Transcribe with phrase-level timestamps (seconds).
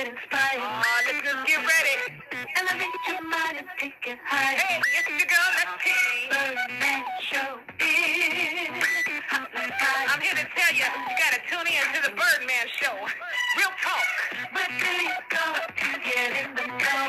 [0.00, 0.64] get inspired.
[0.64, 1.96] Oh, let's just get ready.
[2.56, 4.56] Elevate your mind and take it higher.
[4.56, 5.92] Hey, it's your girl, that's T.
[6.32, 8.72] Birdman Show is
[10.08, 12.96] I'm here to tell you, you gotta tune in to the Birdman Show.
[13.60, 14.08] Real talk.
[14.54, 17.04] But do you go to get in the know?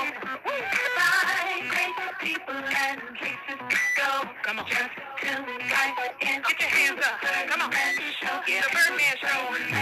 [0.99, 4.11] Find great people and places to go.
[4.43, 4.65] Come on.
[4.67, 6.43] Just tune in.
[6.43, 7.23] Get your hands up.
[7.47, 7.71] Come on.
[7.71, 9.80] The Birdman Show.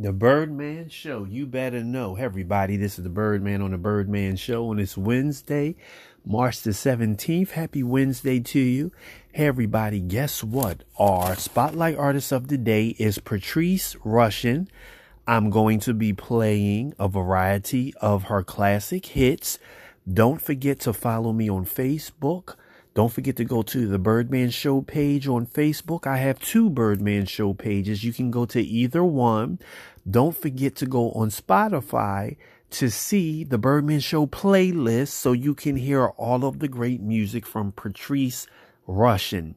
[0.00, 1.26] The Birdman Show.
[1.26, 2.16] You better know.
[2.16, 5.76] Everybody, this is the Birdman on the Birdman Show on this Wednesday,
[6.24, 7.50] March the 17th.
[7.50, 8.92] Happy Wednesday to you.
[9.30, 10.84] Hey, everybody, guess what?
[10.98, 14.68] Our spotlight artist of the day is Patrice Rushen.
[15.26, 19.58] I'm going to be playing a variety of her classic hits.
[20.10, 22.54] Don't forget to follow me on Facebook.
[22.92, 26.06] Don't forget to go to the Birdman Show page on Facebook.
[26.06, 28.02] I have two Birdman Show pages.
[28.02, 29.60] You can go to either one.
[30.08, 32.36] Don't forget to go on Spotify
[32.70, 37.46] to see the Birdman Show playlist so you can hear all of the great music
[37.46, 38.48] from Patrice
[38.88, 39.54] Rushen.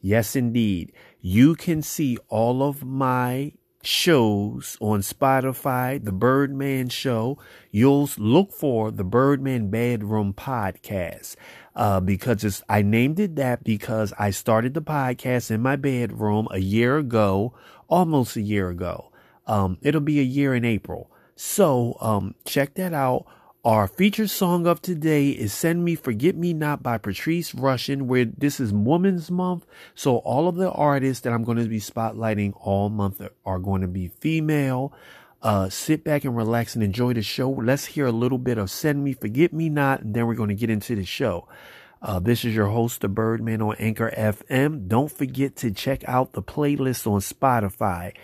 [0.00, 0.92] Yes, indeed.
[1.20, 3.52] You can see all of my
[3.82, 7.38] shows on Spotify, The Birdman Show.
[7.70, 11.36] You'll look for the Birdman Bedroom Podcast.
[11.74, 16.48] Uh, because it's, I named it that because I started the podcast in my bedroom
[16.50, 17.54] a year ago,
[17.88, 19.12] almost a year ago.
[19.46, 21.10] Um, it'll be a year in April.
[21.36, 23.24] So, um, check that out.
[23.62, 28.24] Our featured song of today is Send Me Forget Me Not by Patrice Rushen, where
[28.24, 29.66] this is Women's Month.
[29.94, 33.82] So all of the artists that I'm going to be spotlighting all month are going
[33.82, 34.94] to be female.
[35.42, 37.50] Uh, sit back and relax and enjoy the show.
[37.50, 40.48] Let's hear a little bit of Send Me Forget Me Not, and then we're going
[40.48, 41.46] to get into the show.
[42.00, 44.88] Uh, this is your host, the Birdman on Anchor FM.
[44.88, 48.14] Don't forget to check out the playlist on Spotify.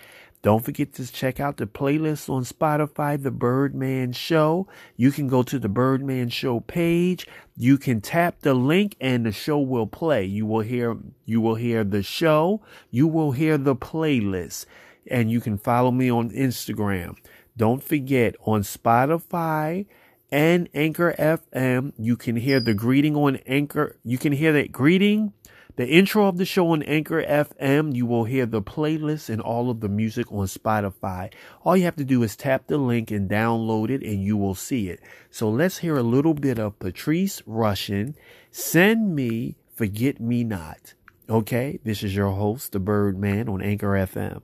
[0.41, 4.67] Don't forget to check out the playlist on Spotify, The Birdman Show.
[4.95, 7.27] You can go to the Birdman Show page.
[7.55, 10.25] You can tap the link and the show will play.
[10.25, 10.95] You will hear,
[11.25, 12.61] you will hear the show.
[12.91, 14.65] You will hear the playlist
[15.09, 17.17] and you can follow me on Instagram.
[17.57, 19.87] Don't forget on Spotify
[20.31, 23.95] and Anchor FM, you can hear the greeting on Anchor.
[24.03, 25.33] You can hear that greeting
[25.77, 29.69] the intro of the show on Anchor FM, you will hear the playlist and all
[29.69, 31.31] of the music on Spotify.
[31.63, 34.55] All you have to do is tap the link and download it and you will
[34.55, 34.99] see it.
[35.29, 38.15] So let's hear a little bit of Patrice Rushen.
[38.49, 40.95] Send me Forget Me Not.
[41.29, 44.41] Okay, this is your host, the Birdman on Anchor FM.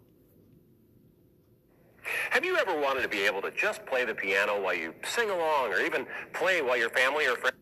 [2.30, 5.32] Have you ever wanted to be able to just play the piano while you sing
[5.32, 7.58] along or even play while your family or friends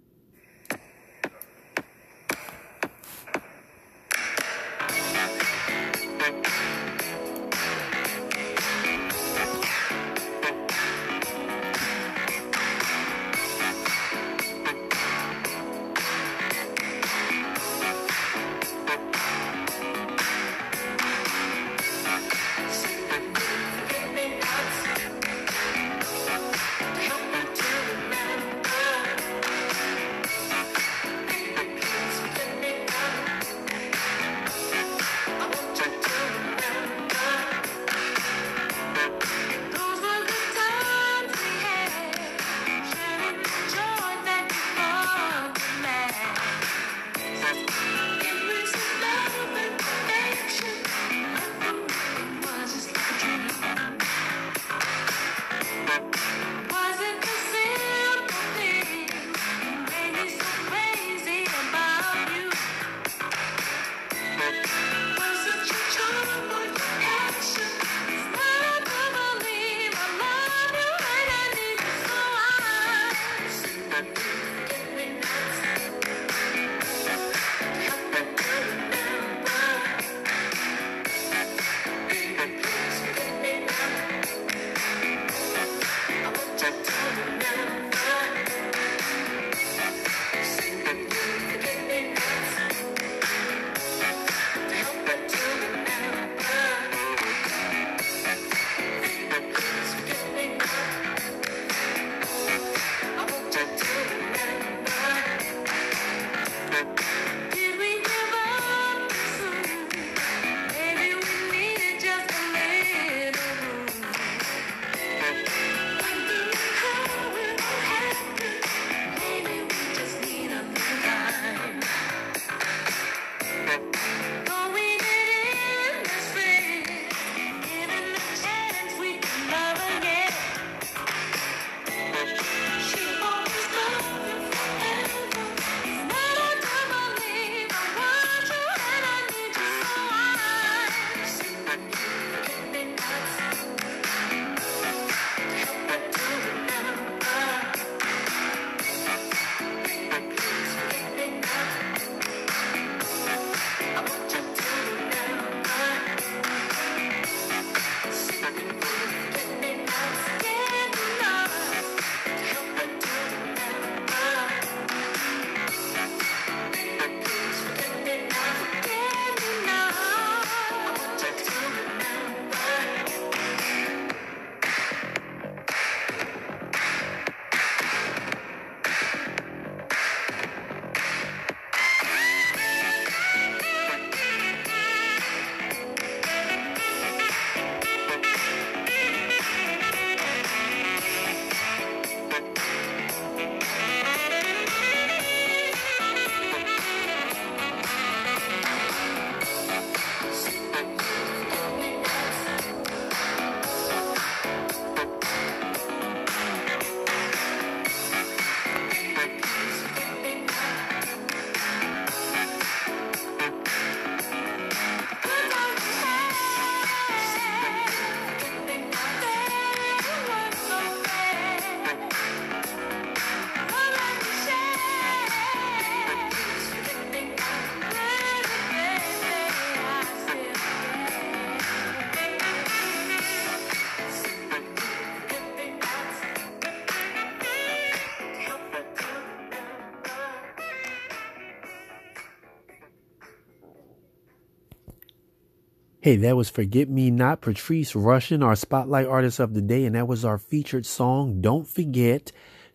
[246.04, 249.94] Hey, that was Forget Me Not, Patrice Rushen, our spotlight artist of the day, and
[249.94, 251.42] that was our featured song.
[251.42, 252.32] Don't forget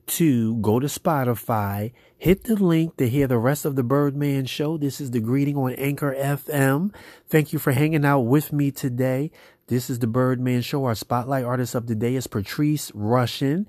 [0.06, 4.78] to go to Spotify, hit the link to hear the rest of the Birdman show.
[4.78, 6.94] This is the greeting on Anchor FM.
[7.26, 9.32] Thank you for hanging out with me today.
[9.66, 10.84] This is the Birdman show.
[10.84, 13.66] Our spotlight artist of the day is Patrice Rushen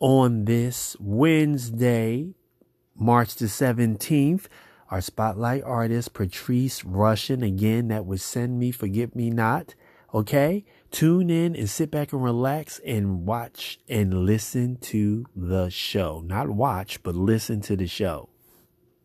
[0.00, 2.34] on this Wednesday,
[2.94, 4.48] March the 17th.
[4.90, 9.74] Our spotlight artist, Patrice Rushen, Again, that was Send Me, Forget Me Not.
[10.14, 10.64] Okay?
[10.90, 16.22] Tune in and sit back and relax and watch and listen to the show.
[16.24, 18.30] Not watch, but listen to the show.